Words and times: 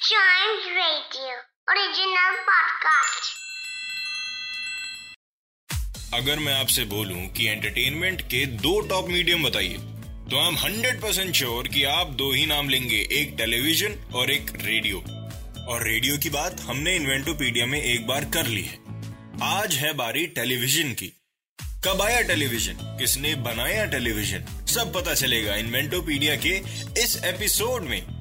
Giant 0.00 0.62
Radio. 0.74 1.32
अगर 6.14 6.38
मैं 6.38 6.52
आपसे 6.52 6.84
बोलूँ 6.84 7.26
कि 7.28 7.46
एंटरटेनमेंट 7.46 8.20
के 8.20 8.44
दो 8.62 8.80
टॉप 8.80 9.08
मीडियम 9.08 9.42
बताइए 9.44 9.76
तो 10.30 10.38
I 10.40 10.46
am 10.48 10.56
hundred 10.56 11.00
percent 11.02 11.34
sure 11.34 11.68
कि 11.68 11.82
आप 11.84 12.10
दो 12.12 12.32
ही 12.32 12.46
नाम 12.46 12.68
लेंगे, 12.68 12.96
एक 13.12 13.34
टेलीविज़न 13.38 13.96
और 14.14 14.30
एक 14.30 14.50
रेडियो 14.64 14.98
और 15.64 15.84
रेडियो 15.88 16.16
की 16.18 16.30
बात 16.30 16.60
हमने 16.60 16.94
इन्वेंटोपीडिया 16.96 17.66
में 17.66 17.80
एक 17.82 18.06
बार 18.06 18.24
कर 18.24 18.46
ली 18.46 18.62
है। 18.62 18.78
आज 19.42 19.74
है 19.74 19.92
बारी 19.92 20.26
टेलीविज़न 20.38 20.92
की। 20.92 21.12
कब 21.84 22.02
आया 22.02 22.20
टेलीविज़न 22.28 22.96
किसने 23.00 23.34
बनाया 23.48 23.84
टेलीविज़न 23.96 24.64
सब 24.66 24.92
पता 24.94 25.14
चलेगा 25.14 25.56
इन्वेंटोपीडिया 25.56 26.36
के 26.46 26.56
इस 27.02 27.20
एपिसोड 27.24 27.82
में। 27.82 28.19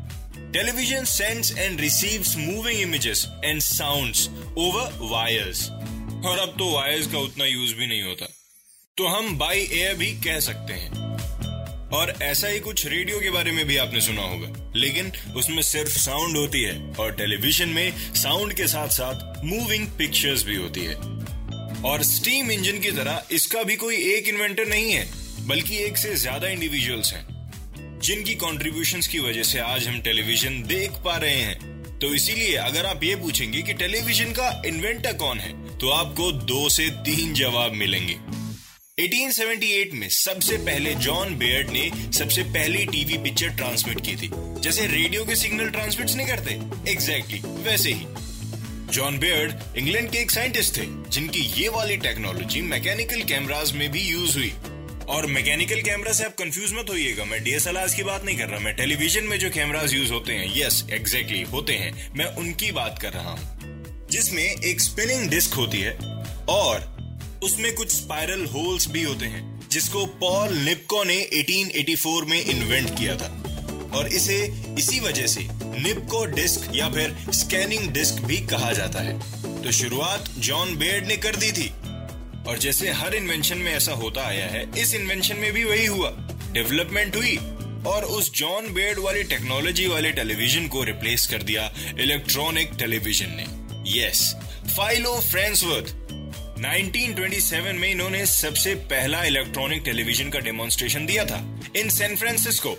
Television 0.54 1.03
sends 1.05 1.52
and 1.58 1.81
receives 1.81 2.35
moving 2.38 2.80
images 2.81 3.26
and 3.45 3.62
sounds 3.62 4.27
over 4.58 4.98
wires 5.02 5.70
और 6.25 6.39
अब 6.39 6.55
तो 6.59 6.70
वायर्स 6.72 7.08
का 7.08 7.20
उतना 7.20 7.45
यूज़ 7.45 7.73
भी 7.75 7.88
नहीं 7.88 8.02
होता। 8.03 8.25
तो 8.98 9.08
हम 9.08 9.38
बाई 9.38 9.59
एयर 9.59 9.94
भी 9.95 10.12
कह 10.22 10.39
सकते 10.39 10.73
हैं। 10.73 11.89
और 11.89 12.13
ऐसा 12.23 12.48
ही 12.48 12.59
कुछ 12.59 12.85
रेडियो 12.88 13.20
के 13.20 13.30
बारे 13.30 13.52
में 13.52 13.66
भी 13.66 13.77
आपने 13.77 14.02
सुना 14.02 14.22
होगा। 14.22 14.72
लेकिन 14.75 15.12
उसमें 15.38 15.62
सिर्फ़ 15.62 15.98
साउंड 15.99 16.38
होती 16.38 16.63
है 16.63 16.80
और 16.95 17.16
टेलीविज़न 17.16 17.70
में 17.70 18.13
साउंड 18.16 18.53
के 18.53 18.67
साथ 18.67 18.88
साथ 18.88 19.44
मूविंग 19.45 19.88
पिक्चर्स 19.88 20.44
भी 20.44 20.55
होती 20.55 20.86
है। 20.86 20.95
और 21.84 22.03
स्टीम 22.03 22.52
इंजन 22.52 22.80
की 22.80 22.91
तरह 22.91 23.23
इसका 23.31 23.63
भी 23.63 23.75
कोई 23.75 24.03
एक 24.13 24.27
इन्वेंटर 24.27 24.67
नहीं 24.67 24.91
है, 24.91 25.09
बल्कि 25.47 25.77
एक 25.77 25.97
से 25.97 26.16
ज़्यादा 26.16 26.47
इंडिविजुअल्स 26.47 27.13
हैं। 27.13 27.28
जिनकी 28.03 28.34
कॉन्ट्रीब्यूशन 28.34 29.02
की 29.02 29.20
वजह 29.20 29.44
से 29.44 29.59
आज 29.59 29.88
हम 29.88 29.99
टेलीविज़न 30.02 30.62
देख 30.67 30.91
पा 31.05 31.16
रहे 31.17 31.35
हैं। 31.35 31.99
तो 31.99 32.13
इसीलिए 32.16 32.55
अगर 32.55 32.85
आप 32.85 33.03
ये 33.03 33.16
पूछेंगे 33.16 33.61
कि 33.61 33.73
टेलीविज़न 33.73 34.31
का 34.31 34.61
इन्वेंटर 34.66 35.14
कौन 35.14 35.39
है 35.39 35.52
तो 35.78 35.89
आपको 35.89 36.31
दो 36.31 36.70
से 36.70 36.89
तीन 37.05 37.33
जवाब 37.33 37.73
मिलेंगे। 37.73 38.16
1878 38.97 39.94
में 39.94 40.08
सबसे 40.09 40.58
पहले 40.59 40.94
जॉन 40.97 41.36
बेयर्ड 41.36 41.70
ने 41.70 41.89
सबसे 42.14 42.44
पहली 42.44 42.86
टीवी 42.86 43.17
पिक्चर 43.17 43.50
ट्रांसमिट 43.50 44.00
की 44.05 44.16
थी 44.16 44.30
जैसे 44.61 44.88
रेडियो 44.88 45.25
के 45.25 45.36
सिग्नल 45.36 45.70
ट्रांसमिट 45.70 46.16
नहीं 46.16 46.27
करते। 46.27 46.53
एग्जैक्टली 46.92 47.39
exactly, 47.39 47.66
वैसे 47.67 47.94
ही। 47.94 48.05
जॉन 48.94 49.20
बेयर्ड 49.20 49.77
इंग्लैंड 49.77 50.09
के 50.11 50.17
एक 50.17 50.31
साइंटिस्ट 50.31 50.77
थे 50.77 50.86
जिनकी 51.09 51.39
ये 51.61 51.70
वाली 51.70 51.97
टेक्नोलॉजी 51.97 52.61
मैकेनिकल 52.61 53.22
कैमराज 53.23 53.72
में 53.72 53.89
भी 53.92 54.02
यूज़ 54.02 54.38
हुई। 54.38 54.53
और 55.09 55.25
मैकेनिकल 55.25 55.81
कैमरा 55.81 56.11
से 56.13 56.23
आप 56.23 56.33
कंफ्यूज 56.33 56.73
मत 56.73 56.89
होइएगा। 56.89 57.25
मैं 57.25 57.43
डीएसएलआर 57.43 57.88
की 57.88 58.03
बात 58.03 58.25
नहीं 58.25 58.38
कर 58.38 58.45
रहा। 58.45 58.59
मैं 58.59 58.75
टेलीविज़न 58.75 59.23
में 59.23 59.39
जो 59.39 59.49
कैमराज 59.49 59.93
यूज़ 59.93 60.11
होते 60.13 60.33
हैं 60.33 60.57
यस 60.57 60.85
एग्जैक्टली 60.91 61.35
exactly, 61.35 61.53
होते 61.53 61.73
हैं। 61.73 62.11
मैं 62.15 62.25
उनकी 62.25 62.71
बात 62.71 62.99
कर 63.02 63.13
रहा 63.13 63.31
हूँ 63.31 63.59
जिसमें 64.11 64.43
एक 64.43 64.81
स्पिनिंग 64.81 65.30
डिस्क 65.30 65.53
होती 65.53 65.77
है 65.77 65.97
और 66.49 66.99
उसमें 67.43 67.75
कुछ 67.75 67.91
स्पाइरल 67.91 68.45
होल्स 68.45 68.87
भी 68.87 69.03
होते 69.03 69.25
हैं 69.25 69.69
जिसको 69.71 70.05
पॉल 70.05 70.57
निपको 70.57 71.03
ने 71.03 71.30
1884 71.33 72.25
में 72.25 72.45
इन्वेंट 72.45 72.89
किया 72.89 73.15
था। 73.15 73.35
और 73.93 74.07
इसे 74.07 74.37
इसी 74.80 74.99
वजह 74.99 75.27
से 75.27 75.47
निपको 75.80 76.25
डिस्क 76.25 76.71
या 76.75 76.89
फिर 76.89 77.15
स्कैनिंग 77.30 77.89
डिस्क 77.91 78.13
भी 78.13 78.37
कहा 78.37 78.71
जाता 78.71 78.99
है। 78.99 79.19
तो 79.63 79.71
शुरुआत 79.71 80.30
जॉन 80.37 80.75
बेयर्ड 80.75 81.07
ने 81.07 81.17
कर 81.17 81.35
दी 81.35 81.52
थी। 81.52 81.71
और 82.48 82.58
जैसे 82.58 82.92
हर 82.92 83.16
इन्वेंशन 83.16 83.58
में 83.58 83.72
ऐसा 83.73 83.92
होता 83.94 84.28
आया 84.28 84.45
है, 84.48 84.66
इस 84.78 84.94
इन्वेंशन 84.95 85.38
में 85.38 85.52
भी 85.54 85.64
वही 85.64 85.86
हुआ। 85.86 86.09
डेवलपमेंट 86.52 87.16
हुई 87.16 87.36
और 87.88 88.06
उस 88.06 88.32
जॉन 88.34 88.73
बेयर्ड 88.73 89.00
वाली 89.00 89.23
टेक्नोलॉजी 89.23 89.88
वाले 89.88 90.12
टेलीविज़न 90.12 90.67
को 90.67 90.84
रिप्लेस 90.84 91.28
कर 91.28 91.44
दिया 91.44 91.72
इलेक्ट्रॉनिक 92.00 92.72
टेलीविज़न 92.80 93.30
ने। 93.32 93.45
यस 94.00 94.36
फाइलो 94.78 95.20
फ्रेंसवर्थ 95.22 95.95
1927 96.60 97.76
में 97.76 97.89
इन्होंने 97.92 98.26
सबसे 98.26 98.76
पहला 98.76 99.23
इलेक्ट्रॉनिक 99.23 99.82
टेलीविज़न 99.86 100.30
का 100.30 100.39
डेमोन्स्ट्रेशन 100.39 101.05
दिया 101.05 101.26
था। 101.26 101.38
इन 101.76 101.89
सैन 101.89 102.16
फ्रांसिस्को 102.16 102.78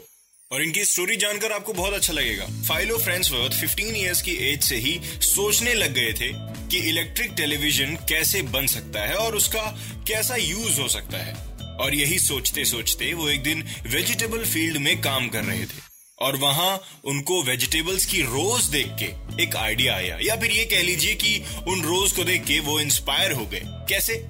और 0.52 0.62
इनकी 0.62 0.84
स्टोरी 0.84 1.16
जानकर 1.16 1.52
आपको 1.52 1.72
बहुत 1.72 1.92
अच्छा 1.92 2.12
लगेगा। 2.12 2.46
फाइलो 2.68 2.98
फ्रेंसवर्थ 2.98 3.52
15 3.52 3.96
इयर्स 3.96 4.22
की 4.22 4.32
एज 4.32 4.62
से 4.62 4.76
ही 4.76 5.00
सोचने 5.20 5.74
लग 5.74 5.92
गए 5.94 6.12
थे 6.12 6.30
कि 6.68 6.78
इलेक्ट्रिक 6.78 7.32
टेलीविज़न 7.32 7.94
कैसे 8.08 8.42
बन 8.42 8.66
सकता 8.66 9.00
है 9.00 9.14
और 9.14 9.36
उसका 9.36 9.62
कैसा 10.08 10.36
यूज़ 10.36 10.80
हो 10.80 10.88
सकता 10.88 11.18
है। 11.18 11.34
और 11.76 11.94
यही 11.94 12.18
सोचते 12.18 12.64
सोचते 12.64 13.14
वो 13.14 13.28
एक 13.28 13.42
दिन 13.42 13.64
वेजिटेबल 13.86 14.44
फ़ील्ड 14.44 14.76
में 14.76 15.00
काम 15.00 15.28
कर 15.28 15.44
रहे 15.44 15.64
थे। 15.64 15.88
और 16.18 16.36
वहाँ 16.36 17.00
उनको 17.04 17.42
वेजिटेबल्स 17.42 18.04
की 18.06 18.22
रोज 18.22 18.64
देख 18.64 18.86
के 19.02 19.42
एक 19.42 19.56
आइडिया 19.56 19.94
आया। 19.94 20.18
या 20.22 20.36
फिर 20.36 20.50
ये 20.50 20.64
कह 20.64 20.82
लीजिए 20.82 21.14
कि 21.14 21.44
उन 21.68 21.82
रोज 21.82 22.12
को 22.12 22.24
देख 22.24 22.44
के 22.44 22.60
वो 22.60 22.80
इंस्पायर 22.80 23.32
हो 23.32 23.46
गए। 23.46 23.62
कैसे? 23.64 24.26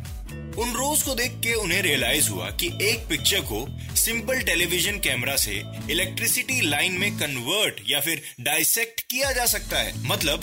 उन 0.59 0.73
रोज 0.73 1.03
को 1.03 1.15
देख 1.15 1.33
के 1.33 1.55
उन्हें 1.55 1.83
रियलाइज़ 1.83 2.29
हुआ 2.31 2.51
कि 2.51 2.67
एक 2.83 3.07
पिक्चर 3.09 3.41
को 3.41 3.67
सिंपल 3.97 4.41
टेलीविज़न 4.41 4.99
कैमरा 4.99 5.37
से 5.37 5.63
इलेक्ट्रिसिटी 5.91 6.61
लाइन 6.61 6.93
में 6.93 7.11
कन्वर्ट 7.19 7.81
या 7.89 8.01
फिर 8.01 8.23
डाइसेक्ट 8.41 9.01
किया 9.01 9.33
जा 9.33 9.47
सकता 9.47 9.79
है। 9.79 9.93
मतलब 10.09 10.41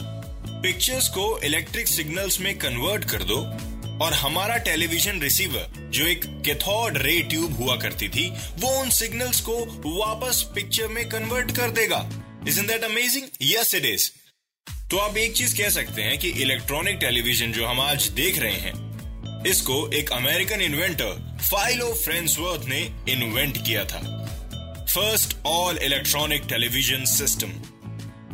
पिक्चर्स 0.63 1.07
को 1.07 1.39
इलेक्ट्रिक 1.39 1.87
सिग्नल्स 1.87 2.39
में 2.39 2.57
कन्वर्ट 2.57 3.03
कर 3.03 3.23
दो 3.23 3.37
और 4.05 4.13
हमारा 4.13 4.57
टेलीविज़न 4.57 5.21
रिसीवर 5.21 5.89
जो 5.93 6.07
एक 6.07 6.25
कैथोड 6.45 6.97
रे 6.97 7.19
ट्यूब 7.21 7.55
हुआ 7.57 7.75
करती 7.75 8.09
थी, 8.09 8.29
वो 8.29 8.69
उन 8.81 8.89
सिग्नल्स 8.89 9.41
को 9.41 9.57
वापस 9.99 10.41
पिक्चर 10.55 10.87
में 10.87 11.07
कन्वर्ट 11.09 11.51
कर 11.51 11.71
देगा। 11.71 12.09
Is 12.47 12.59
in 12.59 12.67
that 12.67 12.83
amazing 12.83 13.27
yes 13.41 13.73
it 13.75 13.85
is 13.85 14.09
तो 14.91 14.97
आप 14.97 15.17
एक 15.17 15.33
चीज़ 15.33 15.57
कह 15.57 15.69
सकते 15.69 16.01
हैं 16.01 16.17
कि 16.17 16.29
इलेक्ट्रॉनिक 16.41 16.97
टेलीविज़न 16.97 17.51
जो 17.51 17.65
हम 17.65 17.79
आज 17.79 18.07
देख 18.15 18.37
रहे 18.39 18.59
हैं 18.59 18.86
इसको 19.45 19.89
एक 19.93 20.11
अमेरिकन 20.11 20.61
इन्वेंटर 20.61 21.37
फाइलो 21.51 21.93
फ्रेंसवर्थ 21.93 22.67
ने 22.67 22.79
इन्वेंट 23.09 23.57
किया 23.57 23.83
था। 23.85 23.99
First 24.85 25.37
all 25.45 25.77
electronic 25.77 26.41
television 26.49 27.05
system 27.05 27.51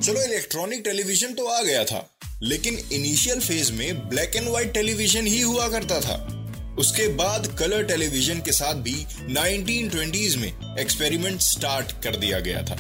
चलो 0.02 0.22
इलेक्ट्रॉनिक 0.22 0.82
टेलीविज़न 0.86 1.34
तो 1.34 1.46
आ 1.46 1.62
गया 1.62 1.84
था, 1.84 2.18
लेकिन 2.44 2.78
इनिशियल 2.92 3.40
फ़ेज़ 3.40 3.72
में 3.72 4.10
ब्लैक 4.10 4.36
एंड 4.36 4.48
व्हाइट 4.48 4.74
टेलीविज़न 4.74 5.28
ही 5.28 5.42
हुआ 5.42 5.68
करता 5.68 6.00
था। 6.00 6.16
उसके 6.80 7.08
बाद 7.08 7.56
कलर 7.60 7.84
टेलीविज़न 7.84 8.40
के 8.40 8.52
साथ 8.52 8.74
भी 8.74 8.96
1920s 9.30 10.36
में 10.36 10.78
एक्सपेरिमेंट 10.80 11.42
स्टार्ट 11.42 11.92
कर 12.04 12.16
दिया 12.16 12.40
गया 12.40 12.62
था। 12.62 12.78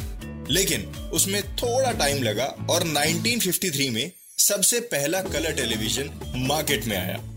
लेकिन 0.49 0.85
उसमें 1.13 1.41
थोड़ा 1.55 1.91
टाइम 1.91 2.23
लगा 2.23 2.45
और 2.69 2.83
1953 2.83 3.89
में 3.89 4.11
सबसे 4.37 4.79
पहला 4.79 5.21
कलर 5.21 5.51
टेलीविज़न 5.51 6.09
मार्केट 6.35 6.85
में 6.85 6.97
आया। 6.97 7.32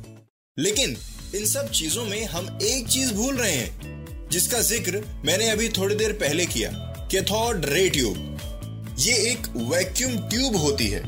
लेकिन 0.58 0.96
इन 1.36 1.44
सब 1.46 1.70
चीज़ों 1.70 2.04
में 2.04 2.24
हम 2.24 2.46
एक 2.64 2.86
चीज़ 2.88 3.12
भूल 3.14 3.36
रहे 3.36 3.52
हैं, 3.52 4.28
जिसका 4.30 4.60
ज़िक्र 4.60 5.02
मैंने 5.24 5.48
अभी 5.50 5.68
थोड़ी 5.68 5.94
देर 5.94 6.12
पहले 6.12 6.46
किया, 6.46 6.70
कैथोड 7.12 7.64
रे 7.64 7.88
ट्यूब। 7.88 8.96
ये 8.98 9.14
एक 9.30 9.46
वैक्यूम 9.56 10.16
ट्यूब 10.28 10.56
होती 10.56 10.86
है, 10.86 11.02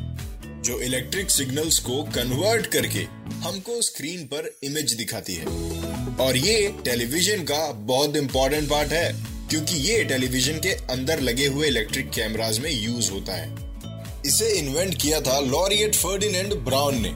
जो 0.62 0.78
इलेक्ट्रिक 0.80 1.30
सिग्नल्स 1.30 1.78
को 1.78 2.02
कन्वर्ट 2.14 2.66
करके 2.66 3.04
हमको 3.44 3.80
स्क्रीन 3.82 4.24
पर 4.24 4.50
इमेज 4.64 4.92
दिखाती 4.92 5.34
है। 5.34 5.46
और 6.18 6.36
ये 6.36 6.74
टेलीविज़न 6.84 7.44
का 7.44 7.60
बहुत 7.72 8.16
इंपॉर्टेंट 8.16 8.68
पार्ट 8.70 8.92
है, 8.92 9.12
क्योंकि 9.50 9.76
ये 9.82 10.02
टेलीविज़न 10.04 10.60
के 10.60 10.74
अंदर 10.92 11.20
लगे 11.20 11.46
हुए 11.46 11.68
इलेक्ट्रिक 11.68 12.10
कैमराज 12.10 12.58
में 12.58 12.70
यूज़ 12.70 13.10
होता 13.10 13.36
है। 13.36 13.48
इसे 14.26 14.50
इन्वेंट 14.58 15.00
किया 15.02 15.20
था 15.20 15.38
लॉरियट 15.40 15.94
फर्डिनेंड 15.94 16.54
ब्राउन 16.64 17.02
ने। 17.02 17.14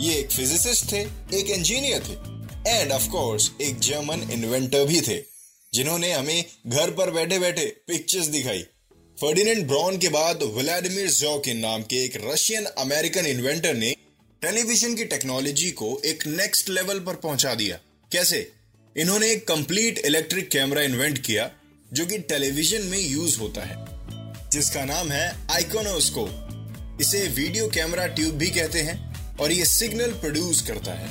ये 0.00 0.14
एक 0.14 0.30
फिजिसिस्ट 0.30 0.92
थे, 0.92 0.98
एक 1.38 1.50
इंजीनियर 1.50 2.02
थे 2.02 2.70
एंड 2.70 2.92
ऑफ़ 2.92 3.08
कोर्स 3.08 3.50
एक 3.60 3.78
जर्मन 3.78 4.28
इन्वेंटर 4.32 4.84
भी 4.84 5.00
थे, 5.00 5.16
जिन्होंने 5.72 6.12
हमें 6.12 6.44
घर 6.66 6.90
पर 6.90 7.10
बैठे 7.10 7.38
बैठे 7.38 7.64
पिक्चर्स 7.86 8.26
दिखाई। 8.26 8.62
फर्डिनेंड 9.18 9.66
ब्राउन 9.68 9.98
के 9.98 10.08
बाद 10.08 10.42
व्लादिमीर 10.42 11.10
जोकिन 11.10 11.58
नाम 11.58 11.82
के 11.82 12.04
एक 12.04 12.16
रशियन 12.24 12.64
अमेरिकन 12.78 13.26
इन्वेंटर 13.26 13.74
ने 13.74 13.90
टेलीविज़न 14.42 14.94
की 14.94 15.04
टेक्नोलॉजी 15.04 15.70
को 15.70 16.00
एक 16.04 16.26
नेक्स्ट 16.26 16.68
लेवल 16.68 17.00
पर 17.00 17.14
पहुँचा 17.16 17.54
दिया। 17.54 17.78
कैसे? 18.12 18.50
इन्होंने 18.96 19.30
एक 19.32 19.46
कंप्लीट 19.48 19.98
इलेक्ट्रिक 19.98 20.50
कैमरा 20.50 20.82
इन्वेंट 20.82 21.18
किया, 21.18 21.50
जो 21.92 22.06
कि 22.06 22.18
टेलीविज़न 22.18 22.82
में 22.82 22.98
यूज़ 23.00 23.38
होता 23.38 23.64
है, 23.64 23.76
जिसका 24.50 24.84
नाम 24.84 25.10
है 25.12 25.28
आइकोनोस्कोप 25.50 26.98
इसे 27.00 27.26
वीडियो 27.28 27.68
कैमरा 27.68 28.06
ट्यूब 28.06 28.34
भी 28.34 28.50
कहते 28.50 28.80
हैं। 28.80 29.07
और 29.40 29.52
ये 29.52 29.64
सिग्नल 29.66 30.12
प्रोड्यूस 30.20 30.60
करता 30.62 30.92
है। 30.94 31.08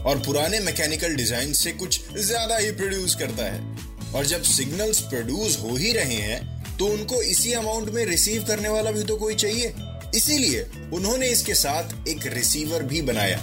और 0.00 0.18
पुराने 0.18 0.60
मैकेनिकल 0.60 1.14
डिज़ाइन 1.16 1.52
से 1.54 1.72
कुछ 1.74 2.00
ज़्यादा 2.16 2.56
ही 2.56 2.70
प्रोड्यूस 2.72 3.14
करता 3.14 3.44
है। 3.44 4.12
और 4.12 4.26
जब 4.26 4.42
सिग्नल्स 4.44 5.00
प्रोड्यूस 5.02 5.58
हो 5.62 5.76
ही 5.76 5.92
रहे 5.92 6.20
हैं 6.22 6.76
तो 6.78 6.86
उनको 6.88 7.20
इसी 7.24 7.52
अमाउंट 7.54 7.88
में 7.90 8.04
रिसीव 8.06 8.44
करने 8.44 8.68
वाला 8.68 8.90
भी 8.90 9.02
तो 9.04 9.16
कोई 9.16 9.34
चाहिए। 9.36 9.72
इसीलिए 10.14 10.66
उन्होंने 10.94 11.28
इसके 11.28 11.54
साथ 11.56 12.08
एक 12.08 12.26
रिसीवर 12.28 12.82
भी 12.84 13.00
बनाया, 13.02 13.38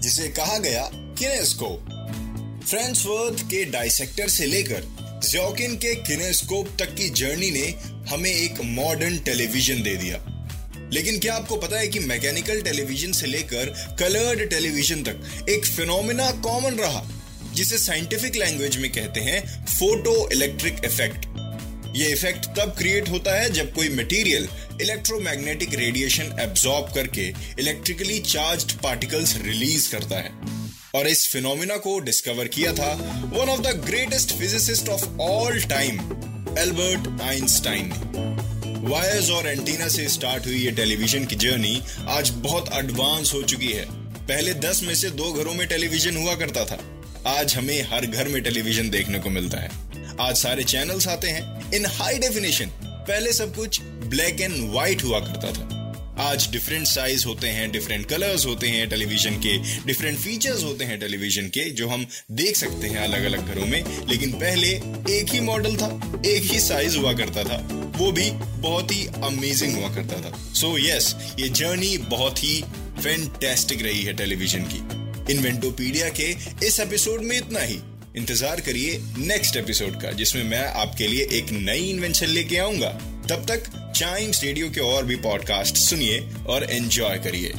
जिसे 0.00 0.28
कहा 0.30 0.58
गया 0.60 0.88
किनेस्कोप 0.92 1.92
फ्रेंसवर्थ 2.64 3.42
के 3.42 3.64
डाइसेक्टर 3.66 4.28
से 4.28 4.46
लेकर 4.46 4.82
जॉकिन 5.24 5.76
के 5.76 5.94
किनेस्कोप 6.02 6.68
तक 6.78 6.94
की 6.94 7.08
जर्नी 7.10 7.50
ने 7.50 7.66
हमें 8.10 8.30
एक 8.30 8.60
मॉडर्न 8.64 9.18
टेलीविज़न 9.20 9.82
दे 9.82 9.94
दिया। 9.96 10.18
लेकिन 10.92 11.18
क्या 11.18 11.34
आपको 11.34 11.56
पता 11.56 11.78
है 11.78 11.86
कि 11.88 12.00
मैकेनिकल 12.00 12.60
टेलीविज़न 12.62 13.12
से 13.12 13.26
लेकर 13.26 13.74
कलर्ड 14.00 14.48
टेलीविज़न 14.50 15.02
तक 15.02 15.48
एक 15.48 15.66
फिनोमिना 15.66 16.30
कॉमन 16.42 16.78
रहा, 16.78 17.02
जिसे 17.54 17.78
साइंटिफिक 17.78 18.36
लैंग्वेज 18.36 18.76
में 18.76 18.90
कहते 18.92 19.20
हैं 19.20 19.64
फ़ोटो 19.66 20.28
इलेक्ट्रिक 20.32 20.84
इफ़ेक्ट। 20.84 21.26
ये 21.96 22.10
इफ़ेक्ट 22.12 22.46
तब 22.56 22.74
क्रिएट 22.78 23.08
होता 23.08 23.34
है 23.40 23.50
जब 23.52 23.72
कोई 23.74 23.88
मटेरियल 23.88 24.48
इलेक्ट्रोमैग्नेटिक 24.82 25.74
रेडिएशन 25.74 26.36
एब्जॉर्ब 26.40 26.92
करके 26.94 27.26
इलेक्ट्रिकली 27.60 28.18
चार्ज्ड 28.26 28.72
पार्टिकल्स 28.82 29.36
रिलीज़ 29.36 29.90
करता 29.92 30.16
है। 30.16 30.30
और 30.94 31.08
इस 31.08 31.28
फिनोमिना 31.28 31.76
को 31.76 31.98
डिस्कवर 32.00 32.48
किया 32.48 32.72
था 32.72 32.92
one 33.32 33.48
of 33.48 33.60
the 33.60 33.74
greatest 33.86 34.32
physicist 34.32 34.88
of 34.88 35.04
all 35.22 35.60
time 35.64 35.98
Albert 36.58 37.20
Einstein 37.22 37.92
ने। 37.94 38.15
वायर्स 38.86 39.30
और 39.30 39.46
एंटीना 39.46 39.88
से 39.88 40.08
स्टार्ट 40.08 40.46
हुई 40.46 40.58
ये 40.58 40.70
टेलीविज़न 40.70 41.24
की 41.24 41.36
जर्नी 41.36 41.82
आज 42.08 42.28
बहुत 42.30 42.70
एडवांस 42.74 43.32
हो 43.34 43.42
चुकी 43.42 43.66
है। 43.66 43.84
पहले 44.26 44.54
दस 44.54 44.82
में 44.82 44.94
से 44.94 45.10
दो 45.10 45.32
घरों 45.32 45.54
में 45.54 45.66
टेलीविज़न 45.68 46.16
हुआ 46.16 46.34
करता 46.34 46.64
था। 46.64 46.78
आज 47.38 47.54
हमें 47.54 47.82
हर 47.82 48.06
घर 48.06 48.28
में 48.28 48.42
टेलीविज़न 48.42 48.90
देखने 48.90 49.18
को 49.18 49.30
मिलता 49.30 49.58
है। 49.58 49.70
आज 50.20 50.36
सारे 50.36 50.64
चैनल्स 50.64 51.08
आते 51.08 51.28
हैं। 51.28 51.72
इन 51.72 51.86
हाई 51.86 52.18
डेफिनेशन 52.18 52.66
पहले 52.82 53.32
सब 53.32 53.54
कुछ 53.54 53.80
ब्लैक 53.82 54.40
एंड 54.40 54.72
व्हाइट 54.72 55.02
हुआ 55.02 55.20
करता 55.20 55.52
था। 55.52 55.72
आज 56.20 56.48
डिफरेंट 56.52 56.86
साइज़ 56.86 57.26
होते 57.26 57.48
हैं 57.48 57.70
डिफरेंट 57.72 58.06
कलर्स 58.06 58.46
होते 58.46 58.68
हैं 58.68 58.88
टेलीविज़न 58.88 59.34
के 59.34 59.56
डिफरेंट 59.86 60.18
फीचर्स 60.18 60.62
होते 60.62 60.84
हैं 60.84 61.00
टेलीविज़न 61.00 61.48
के, 61.48 61.70
जो 61.70 61.88
हम 61.88 62.06
देख 62.32 62.56
सकते 62.56 62.86
हैं 62.86 62.98
अलग 62.98 63.24
अलग 63.24 63.54
घरों 63.54 63.66
में। 63.66 64.08
लेकिन 64.08 64.32
पहले 64.32 64.68
एक 65.18 65.32
ही 65.32 65.40
मॉडल 65.40 65.76
था, 65.76 66.20
एक 66.26 66.42
ही 66.42 66.60
साइज़ 66.60 66.96
हुआ 66.96 67.12
करता 67.12 67.44
था। 67.44 67.85
वो 67.96 68.12
भी 68.12 68.30
बहुत 68.60 68.92
ही 68.92 69.06
अमेजिंग 69.24 69.76
हुआ 69.76 69.94
करता 69.94 70.20
था। 70.20 70.36
सो 70.54 70.66
so, 70.66 70.84
यस 70.84 71.14
yes, 71.14 71.40
ये 71.40 71.48
जर्नी 71.48 71.98
बहुत 71.98 72.44
ही 72.44 72.62
फैंटेस्टिक 73.02 73.82
रही 73.82 74.02
है 74.02 74.12
टेलीविज़न 74.12 74.64
की। 74.64 75.32
इन्वेंटोपीडिया 75.32 76.08
के 76.08 76.34
इस 76.66 76.80
एपिसोड 76.80 77.22
में 77.22 77.36
इतना 77.36 77.60
ही। 77.60 77.78
इंतज़ार 78.16 78.60
करिए 78.60 79.00
नेक्स्ट 79.18 79.56
एपिसोड 79.56 80.00
का 80.02 80.10
जिसमें 80.10 80.44
मैं 80.44 80.66
आपके 80.74 81.08
लिए 81.08 81.26
एक 81.32 81.50
नई 81.52 81.88
इन्वेंशन 81.90 82.26
लेके 82.26 82.56
आऊँगा। 82.56 82.88
तब 83.28 83.44
तक 83.48 83.92
चाइम्स 83.96 84.42
रेडियो 84.44 84.70
के 84.70 84.80
और 84.80 85.04
भी 85.04 85.16
पॉडकास्ट 85.16 85.76
सुनिए 85.76 86.20
और 86.46 86.64
एंजॉय 86.64 87.18
करिए। 87.18 87.52